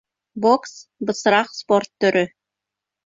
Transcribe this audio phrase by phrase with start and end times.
[0.45, 0.71] —Бокс—
[1.09, 2.25] бысраҡ спорт төрө.